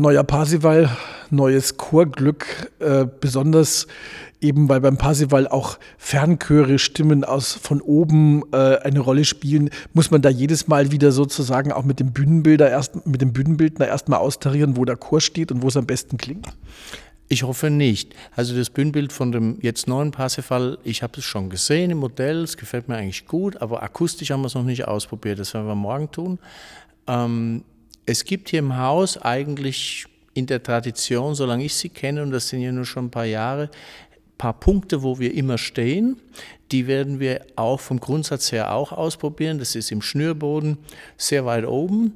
Neuer 0.00 0.24
Parsival, 0.24 0.88
neues 1.30 1.76
Chorglück, 1.76 2.72
äh, 2.80 3.06
besonders 3.20 3.86
eben 4.40 4.70
weil 4.70 4.80
beim 4.80 4.96
Parsival 4.96 5.46
auch 5.46 5.78
Fernchöre, 5.98 6.78
Stimmen 6.78 7.24
aus 7.24 7.52
von 7.52 7.82
oben 7.82 8.42
äh, 8.52 8.78
eine 8.78 9.00
Rolle 9.00 9.26
spielen, 9.26 9.68
muss 9.92 10.10
man 10.10 10.22
da 10.22 10.30
jedes 10.30 10.66
Mal 10.66 10.90
wieder 10.90 11.12
sozusagen 11.12 11.70
auch 11.70 11.84
mit 11.84 12.00
dem 12.00 12.12
Bühnenbilder 12.12 12.70
erst 12.70 13.06
mit 13.06 13.20
dem 13.20 13.34
Bühnenbildner 13.34 13.86
erstmal 13.86 14.20
austarieren, 14.20 14.78
wo 14.78 14.86
der 14.86 14.96
Chor 14.96 15.20
steht 15.20 15.52
und 15.52 15.62
wo 15.62 15.68
es 15.68 15.76
am 15.76 15.84
besten 15.84 16.16
klingt? 16.16 16.48
Ich 17.28 17.42
hoffe 17.42 17.68
nicht. 17.68 18.14
Also 18.34 18.56
das 18.56 18.70
Bühnenbild 18.70 19.12
von 19.12 19.30
dem 19.30 19.58
jetzt 19.60 19.86
neuen 19.86 20.10
Parsifal, 20.10 20.78
ich 20.82 21.02
habe 21.02 21.18
es 21.18 21.24
schon 21.24 21.50
gesehen 21.50 21.90
im 21.90 21.98
Modell, 21.98 22.42
es 22.42 22.56
gefällt 22.56 22.88
mir 22.88 22.96
eigentlich 22.96 23.26
gut, 23.26 23.60
aber 23.60 23.82
akustisch 23.82 24.30
haben 24.30 24.40
wir 24.40 24.46
es 24.46 24.54
noch 24.54 24.64
nicht 24.64 24.88
ausprobiert. 24.88 25.38
Das 25.38 25.52
werden 25.52 25.66
wir 25.66 25.74
morgen 25.74 26.10
tun. 26.10 26.38
Ähm, 27.06 27.62
es 28.10 28.24
gibt 28.24 28.48
hier 28.48 28.58
im 28.58 28.76
Haus 28.76 29.16
eigentlich 29.18 30.06
in 30.34 30.46
der 30.46 30.62
Tradition, 30.62 31.34
solange 31.34 31.64
ich 31.64 31.74
sie 31.74 31.88
kenne, 31.88 32.22
und 32.22 32.32
das 32.32 32.48
sind 32.48 32.60
ja 32.60 32.72
nur 32.72 32.84
schon 32.84 33.06
ein 33.06 33.10
paar 33.10 33.24
Jahre, 33.24 33.64
ein 33.64 34.38
paar 34.38 34.58
Punkte, 34.58 35.02
wo 35.02 35.18
wir 35.18 35.32
immer 35.34 35.58
stehen. 35.58 36.16
Die 36.72 36.86
werden 36.86 37.20
wir 37.20 37.46
auch 37.56 37.78
vom 37.78 38.00
Grundsatz 38.00 38.52
her 38.52 38.72
auch 38.74 38.92
ausprobieren. 38.92 39.58
Das 39.58 39.74
ist 39.74 39.92
im 39.92 40.02
Schnürboden 40.02 40.78
sehr 41.16 41.44
weit 41.46 41.66
oben, 41.66 42.14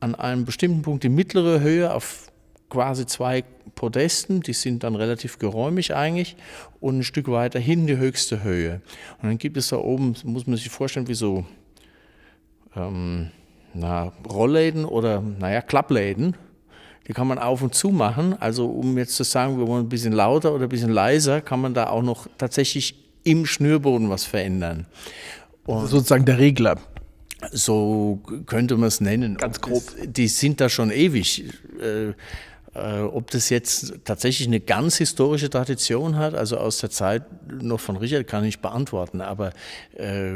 an 0.00 0.14
einem 0.14 0.44
bestimmten 0.44 0.82
Punkt 0.82 1.04
die 1.04 1.08
mittlere 1.08 1.60
Höhe 1.60 1.92
auf 1.92 2.32
quasi 2.68 3.06
zwei 3.06 3.44
Podesten, 3.74 4.40
die 4.40 4.52
sind 4.52 4.82
dann 4.82 4.96
relativ 4.96 5.38
geräumig 5.38 5.94
eigentlich, 5.94 6.36
und 6.80 6.98
ein 6.98 7.04
Stück 7.04 7.28
weiter 7.28 7.60
hin 7.60 7.86
die 7.86 7.96
höchste 7.96 8.42
Höhe. 8.42 8.80
Und 9.22 9.28
dann 9.28 9.38
gibt 9.38 9.56
es 9.56 9.68
da 9.68 9.76
oben, 9.76 10.16
muss 10.24 10.46
man 10.46 10.56
sich 10.56 10.68
vorstellen, 10.68 11.06
wie 11.06 11.14
so 11.14 11.46
ähm, 12.74 13.30
na, 13.74 14.12
Rollläden 14.28 14.84
oder 14.84 15.20
naja, 15.20 15.62
Klappläden. 15.62 16.36
Die 17.06 17.14
kann 17.14 17.26
man 17.26 17.38
auf 17.38 17.62
und 17.62 17.74
zu 17.74 17.88
machen. 17.88 18.36
Also 18.38 18.66
um 18.66 18.98
jetzt 18.98 19.16
zu 19.16 19.24
sagen, 19.24 19.58
wir 19.58 19.66
wollen 19.66 19.86
ein 19.86 19.88
bisschen 19.88 20.12
lauter 20.12 20.52
oder 20.52 20.64
ein 20.64 20.68
bisschen 20.68 20.90
leiser, 20.90 21.40
kann 21.40 21.60
man 21.60 21.72
da 21.72 21.88
auch 21.88 22.02
noch 22.02 22.26
tatsächlich 22.36 22.94
im 23.24 23.46
Schnürboden 23.46 24.10
was 24.10 24.24
verändern. 24.24 24.86
Und 25.64 25.76
also 25.76 25.98
sozusagen 25.98 26.24
der 26.24 26.38
Regler. 26.38 26.76
So 27.52 28.20
könnte 28.46 28.76
man 28.76 28.88
es 28.88 29.00
nennen. 29.00 29.36
Ganz 29.36 29.60
grob. 29.60 29.82
Die 30.04 30.28
sind 30.28 30.60
da 30.60 30.68
schon 30.68 30.90
ewig. 30.90 31.44
Äh, 31.80 32.14
äh, 32.74 33.00
ob 33.00 33.30
das 33.30 33.48
jetzt 33.48 33.94
tatsächlich 34.04 34.48
eine 34.48 34.60
ganz 34.60 34.96
historische 34.96 35.48
Tradition 35.48 36.16
hat, 36.16 36.34
also 36.34 36.58
aus 36.58 36.78
der 36.78 36.90
Zeit 36.90 37.22
noch 37.50 37.80
von 37.80 37.96
Richard, 37.96 38.26
kann 38.26 38.44
ich 38.44 38.60
beantworten. 38.60 39.20
Aber 39.20 39.52
äh, 39.94 40.34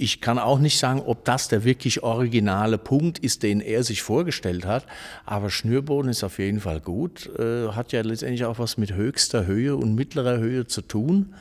ich 0.00 0.22
kann 0.22 0.38
auch 0.38 0.58
nicht 0.58 0.78
sagen, 0.78 1.02
ob 1.04 1.26
das 1.26 1.48
der 1.48 1.62
wirklich 1.64 2.02
originale 2.02 2.78
Punkt 2.78 3.18
ist, 3.18 3.42
den 3.42 3.60
er 3.60 3.82
sich 3.84 4.02
vorgestellt 4.02 4.64
hat. 4.64 4.86
Aber 5.26 5.50
Schnürboden 5.50 6.10
ist 6.10 6.24
auf 6.24 6.38
jeden 6.38 6.60
Fall 6.60 6.80
gut. 6.80 7.28
Äh, 7.38 7.68
hat 7.72 7.92
ja 7.92 8.00
letztendlich 8.00 8.46
auch 8.46 8.58
was 8.58 8.78
mit 8.78 8.94
höchster 8.94 9.46
Höhe 9.46 9.76
und 9.76 9.94
mittlerer 9.94 10.38
Höhe 10.38 10.66
zu 10.66 10.80
tun. 10.80 11.34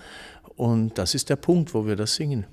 Und 0.57 0.97
das 0.97 1.15
ist 1.15 1.29
der 1.29 1.37
Punkt, 1.37 1.73
wo 1.73 1.87
wir 1.87 1.95
das 1.95 2.15
singen. 2.15 2.45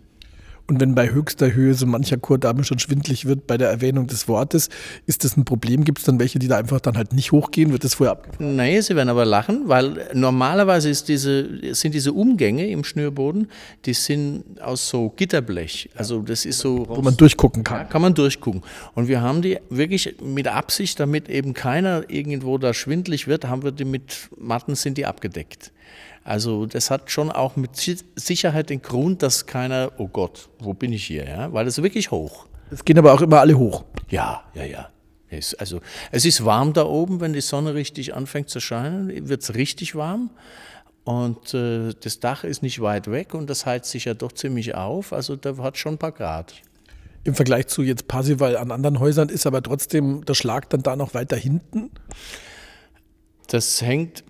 Und 0.68 0.80
wenn 0.80 0.94
bei 0.94 1.10
höchster 1.10 1.54
Höhe 1.54 1.74
so 1.74 1.86
mancher 1.86 2.16
Chordame 2.16 2.64
schon 2.64 2.78
schwindlig 2.78 3.24
wird 3.24 3.46
bei 3.46 3.56
der 3.56 3.70
Erwähnung 3.70 4.08
des 4.08 4.26
Wortes, 4.26 4.68
ist 5.06 5.24
das 5.24 5.36
ein 5.36 5.44
Problem? 5.44 5.84
Gibt 5.84 5.98
es 5.98 6.04
dann 6.04 6.18
welche, 6.18 6.38
die 6.38 6.48
da 6.48 6.56
einfach 6.56 6.80
dann 6.80 6.96
halt 6.96 7.12
nicht 7.12 7.30
hochgehen? 7.30 7.70
Wird 7.72 7.84
das 7.84 7.94
vorher 7.94 8.12
abgefragt? 8.12 8.40
Nein, 8.40 8.82
sie 8.82 8.96
werden 8.96 9.08
aber 9.08 9.24
lachen, 9.24 9.62
weil 9.66 10.08
normalerweise 10.12 10.92
diese, 11.04 11.74
sind 11.74 11.94
diese 11.94 12.12
Umgänge 12.12 12.68
im 12.68 12.82
Schnürboden, 12.82 13.48
die 13.84 13.94
sind 13.94 14.60
aus 14.60 14.88
so 14.88 15.10
Gitterblech. 15.10 15.90
Also 15.94 16.20
das 16.22 16.44
ist 16.44 16.58
so... 16.58 16.84
Wo 16.88 17.02
man 17.02 17.16
durchgucken 17.16 17.62
kann. 17.62 17.78
Ja, 17.78 17.84
kann 17.84 18.02
man 18.02 18.14
durchgucken. 18.14 18.62
Und 18.94 19.06
wir 19.06 19.20
haben 19.20 19.42
die 19.42 19.58
wirklich 19.70 20.16
mit 20.20 20.48
Absicht, 20.48 20.98
damit 20.98 21.28
eben 21.28 21.54
keiner 21.54 22.10
irgendwo 22.10 22.58
da 22.58 22.74
schwindlig 22.74 23.28
wird, 23.28 23.46
haben 23.46 23.62
wir 23.62 23.70
die 23.70 23.84
mit 23.84 24.30
Matten 24.36 24.74
sind 24.74 24.98
die 24.98 25.06
abgedeckt. 25.06 25.72
Also 26.24 26.66
das 26.66 26.90
hat 26.90 27.10
schon 27.10 27.30
auch 27.30 27.56
mit 27.56 27.70
Sicherheit 28.16 28.70
den 28.70 28.82
Grund, 28.82 29.22
dass 29.22 29.46
keiner, 29.46 29.92
oh 29.98 30.08
Gott, 30.08 30.48
wo 30.58 30.74
bin 30.74 30.92
ich 30.92 31.04
hier? 31.04 31.24
Ja? 31.24 31.52
Weil 31.52 31.66
es 31.66 31.80
wirklich 31.80 32.10
hoch. 32.10 32.46
Es 32.70 32.84
gehen 32.84 32.98
aber 32.98 33.14
auch 33.14 33.20
immer 33.20 33.40
alle 33.40 33.56
hoch. 33.56 33.84
Ja, 34.10 34.42
ja, 34.54 34.64
ja. 34.64 34.88
Es, 35.28 35.54
also 35.54 35.80
es 36.10 36.24
ist 36.24 36.44
warm 36.44 36.72
da 36.72 36.84
oben, 36.84 37.20
wenn 37.20 37.32
die 37.32 37.40
Sonne 37.40 37.74
richtig 37.74 38.14
anfängt 38.14 38.48
zu 38.48 38.60
scheinen, 38.60 39.28
wird 39.28 39.42
es 39.42 39.54
richtig 39.54 39.94
warm. 39.94 40.30
Und 41.04 41.54
äh, 41.54 41.94
das 42.00 42.18
Dach 42.18 42.42
ist 42.42 42.62
nicht 42.62 42.80
weit 42.80 43.08
weg 43.08 43.34
und 43.34 43.48
das 43.48 43.64
heizt 43.64 43.90
sich 43.90 44.06
ja 44.06 44.14
doch 44.14 44.32
ziemlich 44.32 44.74
auf. 44.74 45.12
Also 45.12 45.36
da 45.36 45.56
hat 45.58 45.78
schon 45.78 45.94
ein 45.94 45.98
paar 45.98 46.12
Grad. 46.12 46.54
Im 47.22 47.34
Vergleich 47.34 47.68
zu 47.68 47.82
jetzt 47.82 48.08
Parsival 48.08 48.56
an 48.56 48.72
anderen 48.72 48.98
Häusern 48.98 49.28
ist 49.28 49.46
aber 49.46 49.62
trotzdem 49.62 50.24
der 50.24 50.34
Schlag 50.34 50.68
dann 50.70 50.82
da 50.82 50.96
noch 50.96 51.14
weiter 51.14 51.36
hinten? 51.36 51.90
Das 53.48 53.80
hängt 53.82 54.24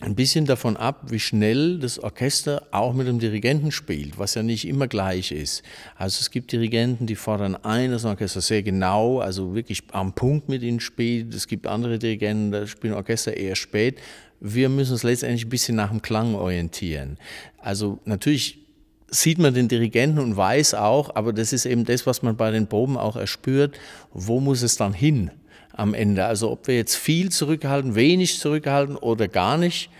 ein 0.00 0.14
bisschen 0.14 0.46
davon 0.46 0.76
ab, 0.76 1.10
wie 1.10 1.18
schnell 1.18 1.78
das 1.78 1.98
Orchester 1.98 2.62
auch 2.70 2.92
mit 2.92 3.08
dem 3.08 3.18
Dirigenten 3.18 3.72
spielt, 3.72 4.16
was 4.16 4.34
ja 4.34 4.44
nicht 4.44 4.66
immer 4.66 4.86
gleich 4.86 5.32
ist. 5.32 5.64
Also 5.96 6.20
es 6.20 6.30
gibt 6.30 6.52
Dirigenten, 6.52 7.06
die 7.06 7.16
fordern 7.16 7.56
ein, 7.56 7.90
dass 7.90 8.04
ein 8.04 8.10
Orchester 8.10 8.40
sehr 8.40 8.62
genau, 8.62 9.18
also 9.18 9.54
wirklich 9.54 9.82
am 9.90 10.12
Punkt 10.12 10.48
mit 10.48 10.62
ihnen 10.62 10.78
spielt. 10.78 11.34
Es 11.34 11.48
gibt 11.48 11.66
andere 11.66 11.98
Dirigenten, 11.98 12.52
da 12.52 12.66
spielen 12.66 12.94
Orchester 12.94 13.36
eher 13.36 13.56
spät. 13.56 13.98
Wir 14.40 14.68
müssen 14.68 14.92
uns 14.92 15.02
letztendlich 15.02 15.46
ein 15.46 15.50
bisschen 15.50 15.74
nach 15.74 15.90
dem 15.90 16.00
Klang 16.00 16.36
orientieren. 16.36 17.18
Also 17.58 17.98
natürlich 18.04 18.58
sieht 19.10 19.38
man 19.38 19.54
den 19.54 19.66
Dirigenten 19.66 20.20
und 20.20 20.36
weiß 20.36 20.74
auch, 20.74 21.16
aber 21.16 21.32
das 21.32 21.52
ist 21.52 21.66
eben 21.66 21.84
das, 21.84 22.06
was 22.06 22.22
man 22.22 22.36
bei 22.36 22.52
den 22.52 22.68
Proben 22.68 22.96
auch 22.96 23.16
erspürt, 23.16 23.76
wo 24.12 24.38
muss 24.38 24.62
es 24.62 24.76
dann 24.76 24.92
hin? 24.92 25.32
Am 25.78 25.94
Ende. 25.94 26.24
Also 26.26 26.50
ob 26.50 26.66
wir 26.66 26.76
jetzt 26.76 26.96
viel 26.96 27.30
zurückhalten, 27.30 27.94
wenig 27.94 28.38
zurückhalten 28.38 28.96
oder 28.96 29.28
gar 29.28 29.56
nicht, 29.56 29.90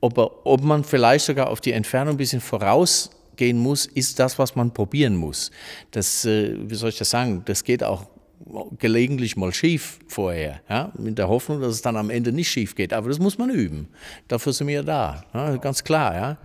ob, 0.00 0.18
ob 0.18 0.62
man 0.62 0.84
vielleicht 0.84 1.26
sogar 1.26 1.50
auf 1.50 1.60
die 1.60 1.72
Entfernung 1.72 2.14
ein 2.14 2.18
bisschen 2.18 2.40
vorausgehen 2.40 3.58
muss, 3.58 3.86
ist 3.86 4.18
das, 4.18 4.38
was 4.38 4.54
man 4.54 4.72
probieren 4.72 5.16
muss. 5.16 5.50
Das, 5.90 6.24
äh, 6.24 6.54
wie 6.58 6.74
soll 6.74 6.90
ich 6.90 6.98
das 6.98 7.10
sagen, 7.10 7.42
das 7.46 7.64
geht 7.64 7.82
auch 7.82 8.06
gelegentlich 8.78 9.36
mal 9.36 9.52
schief 9.52 9.98
vorher, 10.06 10.60
ja, 10.68 10.92
mit 10.98 11.16
der 11.16 11.28
Hoffnung, 11.28 11.60
dass 11.60 11.72
es 11.72 11.82
dann 11.82 11.96
am 11.96 12.10
Ende 12.10 12.30
nicht 12.30 12.50
schief 12.50 12.74
geht. 12.74 12.92
Aber 12.92 13.08
das 13.08 13.18
muss 13.18 13.38
man 13.38 13.50
üben. 13.50 13.88
Dafür 14.28 14.52
sind 14.52 14.68
wir 14.68 14.82
da, 14.82 15.24
ja, 15.32 15.56
ganz 15.56 15.82
klar. 15.82 16.14
Ja. 16.14 16.38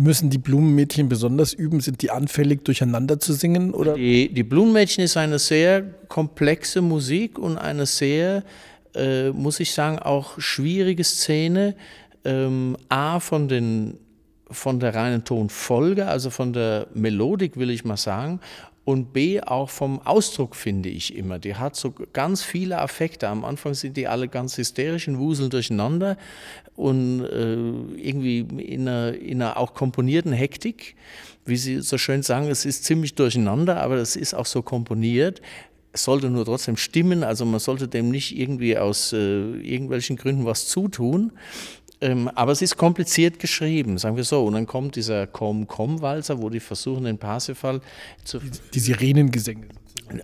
Müssen 0.00 0.30
die 0.30 0.38
Blumenmädchen 0.38 1.08
besonders 1.08 1.52
üben? 1.52 1.80
Sind 1.80 2.02
die 2.02 2.12
anfällig, 2.12 2.64
durcheinander 2.64 3.18
zu 3.18 3.32
singen? 3.32 3.74
Oder? 3.74 3.94
Die, 3.94 4.32
die 4.32 4.44
Blumenmädchen 4.44 5.02
ist 5.02 5.16
eine 5.16 5.40
sehr 5.40 5.82
komplexe 6.06 6.82
Musik 6.82 7.36
und 7.36 7.58
eine 7.58 7.84
sehr, 7.84 8.44
äh, 8.94 9.30
muss 9.30 9.58
ich 9.58 9.72
sagen, 9.72 9.98
auch 9.98 10.38
schwierige 10.38 11.02
Szene. 11.02 11.74
Ähm, 12.24 12.76
A, 12.88 13.18
von, 13.18 13.48
den, 13.48 13.98
von 14.48 14.78
der 14.78 14.94
reinen 14.94 15.24
Tonfolge, 15.24 16.06
also 16.06 16.30
von 16.30 16.52
der 16.52 16.86
Melodik, 16.94 17.56
will 17.56 17.70
ich 17.70 17.84
mal 17.84 17.96
sagen, 17.96 18.38
und 18.88 19.12
B 19.12 19.38
auch 19.42 19.68
vom 19.68 20.00
Ausdruck 20.00 20.56
finde 20.56 20.88
ich 20.88 21.14
immer. 21.14 21.38
Die 21.38 21.56
hat 21.56 21.76
so 21.76 21.92
ganz 22.14 22.42
viele 22.42 22.78
Affekte. 22.78 23.28
Am 23.28 23.44
Anfang 23.44 23.74
sind 23.74 23.98
die 23.98 24.08
alle 24.08 24.28
ganz 24.28 24.56
hysterisch 24.56 25.08
und 25.08 25.18
wuseln 25.18 25.50
durcheinander 25.50 26.16
und 26.74 27.22
äh, 27.22 27.52
irgendwie 28.00 28.38
in 28.38 28.88
einer, 28.88 29.12
in 29.12 29.42
einer 29.42 29.58
auch 29.58 29.74
komponierten 29.74 30.32
Hektik. 30.32 30.96
Wie 31.44 31.58
Sie 31.58 31.82
so 31.82 31.98
schön 31.98 32.22
sagen, 32.22 32.48
es 32.48 32.64
ist 32.64 32.84
ziemlich 32.84 33.14
durcheinander, 33.14 33.78
aber 33.78 33.96
es 33.96 34.16
ist 34.16 34.32
auch 34.32 34.46
so 34.46 34.62
komponiert. 34.62 35.42
Es 35.92 36.04
sollte 36.04 36.30
nur 36.30 36.46
trotzdem 36.46 36.78
stimmen, 36.78 37.24
also 37.24 37.44
man 37.44 37.60
sollte 37.60 37.88
dem 37.88 38.10
nicht 38.10 38.38
irgendwie 38.38 38.78
aus 38.78 39.12
äh, 39.12 39.18
irgendwelchen 39.18 40.16
Gründen 40.16 40.46
was 40.46 40.66
zutun. 40.66 41.32
Ähm, 42.00 42.28
aber 42.34 42.52
es 42.52 42.62
ist 42.62 42.76
kompliziert 42.76 43.38
geschrieben, 43.38 43.98
sagen 43.98 44.16
wir 44.16 44.24
so. 44.24 44.44
Und 44.44 44.54
dann 44.54 44.66
kommt 44.66 44.96
dieser 44.96 45.26
Kom-Kom-Walzer, 45.26 46.40
wo 46.40 46.48
die 46.48 46.60
versuchen, 46.60 47.04
den 47.04 47.18
Parsifal 47.18 47.80
zu. 48.24 48.38
Die, 48.38 48.50
die 48.74 48.78
Sirenengesänge. 48.78 49.66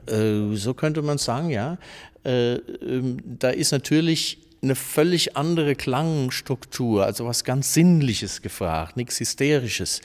Äh, 0.06 0.54
so 0.54 0.74
könnte 0.74 1.02
man 1.02 1.18
sagen, 1.18 1.50
ja. 1.50 1.78
Äh, 2.24 2.54
ähm, 2.54 3.18
da 3.24 3.50
ist 3.50 3.72
natürlich 3.72 4.38
eine 4.64 4.74
völlig 4.74 5.36
andere 5.36 5.74
Klangstruktur, 5.74 7.04
also 7.04 7.26
was 7.26 7.44
ganz 7.44 7.74
Sinnliches 7.74 8.42
gefragt, 8.42 8.96
nichts 8.96 9.20
Hysterisches. 9.20 10.00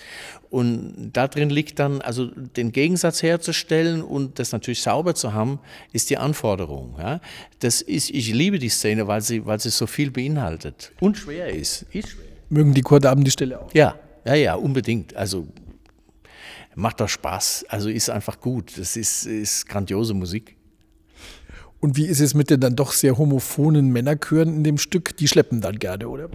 Und 0.50 1.12
da 1.14 1.28
drin 1.28 1.50
liegt 1.50 1.80
dann, 1.80 2.02
also 2.02 2.26
den 2.28 2.72
Gegensatz 2.72 3.24
herzustellen 3.24 4.02
und 4.02 4.40
das 4.40 4.52
natürlich 4.52 4.82
sauber 4.82 5.16
zu 5.16 5.34
haben, 5.34 5.60
ist 5.94 6.10
die 6.10 6.18
Anforderung. 6.18 6.96
Ja? 7.00 7.22
Das 7.60 7.82
ist, 7.82 8.10
ich 8.10 8.34
liebe 8.34 8.60
die 8.60 8.70
Szene, 8.70 9.08
weil 9.08 9.22
sie, 9.22 9.46
weil 9.46 9.60
sie 9.60 9.70
so 9.70 9.88
viel 9.88 10.12
beinhaltet 10.12 10.92
und 11.00 11.18
schwer 11.18 11.50
ist. 11.50 11.86
ist 11.92 12.10
schwer. 12.10 12.26
Mögen 12.50 12.74
die 12.74 12.82
Chordamen 12.82 13.24
die 13.24 13.32
Stelle 13.32 13.60
auch? 13.60 13.74
Ja, 13.74 13.96
ja, 14.26 14.34
ja, 14.36 14.56
unbedingt. 14.56 15.16
Also 15.16 15.48
macht 16.76 17.00
doch 17.00 17.10
Spaß. 17.10 17.66
Also 17.70 17.90
ist 17.90 18.10
einfach 18.10 18.40
gut. 18.40 18.78
Das 18.78 18.96
ist, 18.96 19.26
ist 19.26 19.68
grandiose 19.68 20.14
Musik. 20.14 20.56
Und 21.80 21.96
wie 21.96 22.06
ist 22.06 22.20
es 22.20 22.34
mit 22.34 22.50
den 22.50 22.60
dann 22.60 22.76
doch 22.76 22.92
sehr 22.92 23.18
homophonen 23.18 23.90
Männerchören 23.90 24.54
in 24.54 24.64
dem 24.64 24.78
Stück? 24.78 25.16
Die 25.18 25.28
schleppen 25.28 25.62
dann 25.62 25.80
gerne, 25.80 26.10
oder? 26.10 26.30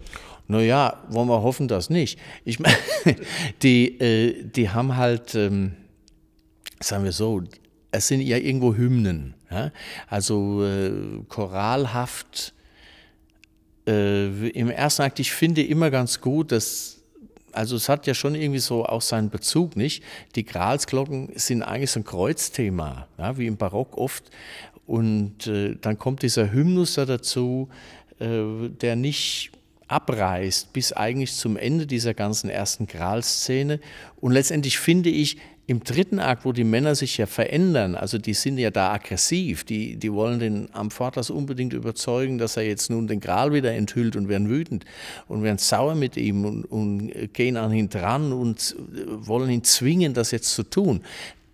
Naja, 0.48 1.02
wollen 1.08 1.28
wir 1.28 1.42
hoffen, 1.42 1.68
dass 1.68 1.90
nicht. 1.90 2.18
Ich 2.44 2.60
meine, 2.60 2.76
die, 3.62 3.98
äh, 4.00 4.44
die 4.44 4.70
haben 4.70 4.96
halt, 4.96 5.34
ähm, 5.34 5.72
sagen 6.80 7.04
wir 7.04 7.12
so, 7.12 7.42
es 7.90 8.08
sind 8.08 8.20
ja 8.20 8.36
irgendwo 8.36 8.74
Hymnen. 8.74 9.34
Ja? 9.50 9.70
Also 10.08 10.64
äh, 10.64 10.92
choralhaft. 11.28 12.54
Äh, 13.86 14.48
Im 14.48 14.70
ersten 14.70 15.02
Akt, 15.02 15.20
ich 15.20 15.32
finde 15.32 15.62
immer 15.62 15.90
ganz 15.90 16.20
gut, 16.20 16.52
dass 16.52 16.94
also 17.52 17.76
es 17.76 17.88
hat 17.88 18.06
ja 18.06 18.14
schon 18.14 18.34
irgendwie 18.34 18.58
so 18.58 18.84
auch 18.84 19.00
seinen 19.00 19.30
Bezug, 19.30 19.76
nicht? 19.76 20.02
Die 20.34 20.44
Gralsglocken 20.44 21.30
sind 21.36 21.62
eigentlich 21.62 21.92
so 21.92 22.00
ein 22.00 22.04
Kreuzthema, 22.04 23.06
ja, 23.16 23.38
wie 23.38 23.46
im 23.46 23.56
Barock 23.56 23.96
oft. 23.96 24.24
Und 24.86 25.46
äh, 25.46 25.76
dann 25.80 25.98
kommt 25.98 26.22
dieser 26.22 26.52
Hymnus 26.52 26.94
da 26.94 27.06
dazu, 27.06 27.68
äh, 28.18 28.68
der 28.68 28.96
nicht 28.96 29.50
abreißt 29.88 30.72
bis 30.72 30.92
eigentlich 30.92 31.34
zum 31.34 31.56
Ende 31.56 31.86
dieser 31.86 32.14
ganzen 32.14 32.50
ersten 32.50 32.86
Gralszene. 32.86 33.80
Und 34.20 34.32
letztendlich 34.32 34.78
finde 34.78 35.10
ich, 35.10 35.38
im 35.66 35.82
dritten 35.82 36.18
Akt, 36.18 36.44
wo 36.44 36.52
die 36.52 36.64
Männer 36.64 36.94
sich 36.94 37.16
ja 37.16 37.24
verändern, 37.24 37.94
also 37.94 38.18
die 38.18 38.34
sind 38.34 38.58
ja 38.58 38.70
da 38.70 38.92
aggressiv, 38.92 39.64
die, 39.64 39.96
die 39.96 40.12
wollen 40.12 40.38
den 40.38 40.74
Amphatas 40.74 41.30
unbedingt 41.30 41.72
überzeugen, 41.72 42.36
dass 42.36 42.58
er 42.58 42.64
jetzt 42.64 42.90
nun 42.90 43.06
den 43.06 43.20
Gral 43.20 43.54
wieder 43.54 43.72
enthüllt 43.72 44.14
und 44.14 44.28
werden 44.28 44.50
wütend 44.50 44.84
und 45.26 45.42
werden 45.42 45.56
sauer 45.56 45.94
mit 45.94 46.18
ihm 46.18 46.44
und, 46.44 46.64
und 46.66 47.32
gehen 47.32 47.56
an 47.56 47.72
ihn 47.72 47.88
dran 47.88 48.32
und 48.32 48.76
wollen 49.06 49.50
ihn 49.50 49.64
zwingen, 49.64 50.12
das 50.12 50.32
jetzt 50.32 50.50
zu 50.52 50.64
tun. 50.64 51.00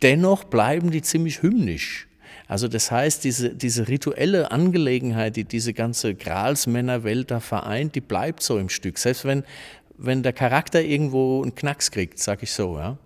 Dennoch 0.02 0.42
bleiben 0.42 0.90
die 0.90 1.02
ziemlich 1.02 1.42
hymnisch. 1.42 2.08
Also 2.48 2.68
das 2.68 2.90
heißt, 2.90 3.24
diese, 3.24 3.54
diese 3.54 3.88
rituelle 3.88 4.50
Angelegenheit, 4.50 5.36
die 5.36 5.44
diese 5.44 5.72
ganze 5.72 6.14
Gralsmännerwelt 6.14 7.30
da 7.30 7.40
vereint, 7.40 7.94
die 7.94 8.00
bleibt 8.00 8.42
so 8.42 8.58
im 8.58 8.68
Stück. 8.68 8.98
Selbst 8.98 9.24
wenn, 9.24 9.44
wenn 9.96 10.22
der 10.22 10.32
Charakter 10.32 10.82
irgendwo 10.82 11.42
einen 11.42 11.54
Knacks 11.54 11.90
kriegt, 11.90 12.18
sag 12.18 12.42
ich 12.42 12.52
so. 12.52 12.76
Ja. 12.76 12.98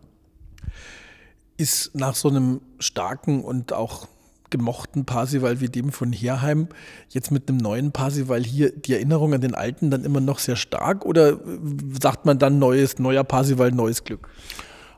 Ist 1.56 1.94
nach 1.94 2.14
so 2.14 2.28
einem 2.28 2.60
starken 2.78 3.44
und 3.44 3.72
auch 3.72 4.08
gemochten 4.50 5.04
Parsival 5.04 5.60
wie 5.60 5.68
dem 5.68 5.90
von 5.90 6.12
Herheim 6.12 6.68
jetzt 7.08 7.32
mit 7.32 7.48
einem 7.48 7.58
neuen 7.58 7.90
Parsival 7.90 8.44
hier 8.44 8.70
die 8.70 8.92
Erinnerung 8.92 9.34
an 9.34 9.40
den 9.40 9.54
alten 9.54 9.90
dann 9.90 10.04
immer 10.04 10.20
noch 10.20 10.38
sehr 10.38 10.54
stark 10.54 11.04
oder 11.04 11.40
sagt 12.00 12.24
man 12.24 12.38
dann 12.38 12.60
neues, 12.60 13.00
neuer 13.00 13.24
Parsival, 13.24 13.72
neues 13.72 14.04
Glück? 14.04 14.28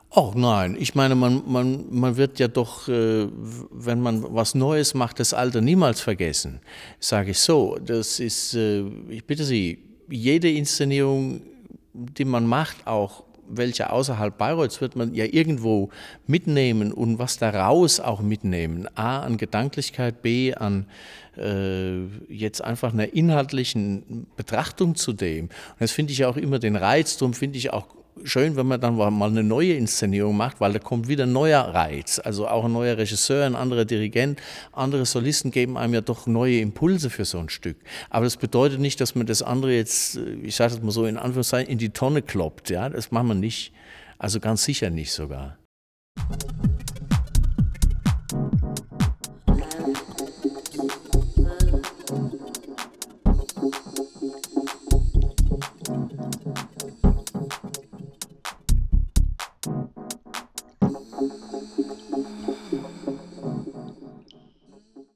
Ach 0.09 0.33
nein, 0.35 0.77
ich 0.79 0.95
meine, 0.95 1.15
man, 1.15 1.43
man, 1.45 1.85
man 1.91 2.15
wird 2.15 2.39
ja 2.39 2.47
doch, 2.47 2.87
äh, 2.87 3.27
wenn 3.71 3.99
man 3.99 4.23
was 4.33 4.55
Neues 4.55 4.93
macht, 4.93 5.19
das 5.19 5.33
Alte 5.33 5.61
niemals 5.61 5.99
vergessen. 5.99 6.61
Sage 6.99 7.31
ich 7.31 7.39
so, 7.39 7.77
das 7.83 8.19
ist, 8.19 8.53
äh, 8.55 8.83
ich 9.09 9.25
bitte 9.25 9.43
Sie, 9.43 9.79
jede 10.09 10.49
Inszenierung, 10.49 11.41
die 11.93 12.25
man 12.25 12.45
macht, 12.45 12.87
auch 12.87 13.23
welche 13.49 13.91
außerhalb 13.91 14.37
Bayreuths, 14.37 14.81
wird 14.81 14.95
man 14.95 15.13
ja 15.13 15.25
irgendwo 15.25 15.89
mitnehmen 16.25 16.91
und 16.91 17.19
was 17.19 17.37
daraus 17.37 17.99
auch 17.99 18.21
mitnehmen. 18.21 18.87
A, 18.95 19.19
an 19.19 19.37
Gedanklichkeit, 19.37 20.21
B, 20.21 20.53
an 20.53 20.87
äh, 21.37 22.05
jetzt 22.29 22.63
einfach 22.63 22.93
einer 22.93 23.13
inhaltlichen 23.13 24.27
Betrachtung 24.35 24.95
zu 24.95 25.13
dem. 25.13 25.45
Und 25.45 25.51
das 25.79 25.91
finde 25.91 26.13
ich 26.13 26.25
auch 26.25 26.37
immer 26.37 26.59
den 26.59 26.75
Reiz, 26.75 27.17
darum 27.17 27.33
finde 27.33 27.57
ich 27.57 27.71
auch 27.71 27.96
schön, 28.23 28.55
wenn 28.55 28.67
man 28.67 28.79
dann 28.79 28.95
mal 28.95 29.29
eine 29.29 29.43
neue 29.43 29.73
Inszenierung 29.73 30.35
macht, 30.37 30.59
weil 30.59 30.73
da 30.73 30.79
kommt 30.79 31.07
wieder 31.07 31.25
ein 31.25 31.31
neuer 31.31 31.61
Reiz. 31.61 32.19
Also 32.23 32.47
auch 32.47 32.65
ein 32.65 32.73
neuer 32.73 32.97
Regisseur, 32.97 33.45
ein 33.45 33.55
anderer 33.55 33.85
Dirigent, 33.85 34.39
andere 34.71 35.05
Solisten 35.05 35.51
geben 35.51 35.77
einem 35.77 35.93
ja 35.93 36.01
doch 36.01 36.27
neue 36.27 36.59
Impulse 36.59 37.09
für 37.09 37.25
so 37.25 37.39
ein 37.39 37.49
Stück. 37.49 37.77
Aber 38.09 38.25
das 38.25 38.37
bedeutet 38.37 38.79
nicht, 38.79 38.99
dass 39.01 39.15
man 39.15 39.27
das 39.27 39.41
andere 39.41 39.73
jetzt, 39.73 40.19
ich 40.43 40.55
sage 40.55 40.75
das 40.75 40.83
mal 40.83 40.91
so 40.91 41.05
in 41.05 41.17
Anführungszeichen, 41.17 41.71
in 41.71 41.77
die 41.77 41.89
Tonne 41.89 42.21
kloppt. 42.21 42.69
Ja, 42.69 42.89
das 42.89 43.11
machen 43.11 43.27
wir 43.27 43.35
nicht. 43.35 43.73
Also 44.17 44.39
ganz 44.39 44.63
sicher 44.63 44.89
nicht 44.89 45.11
sogar. 45.11 45.57